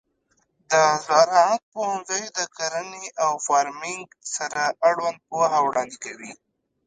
د 0.71 0.73
زراعت 1.05 1.61
پوهنځی 1.73 2.23
د 2.37 2.39
کرنې 2.57 3.05
او 3.23 3.31
فارمینګ 3.45 4.05
سره 4.35 4.63
اړوند 4.89 5.17
پوهه 5.29 5.59
وړاندې 5.67 5.97
کوي. 6.05 6.31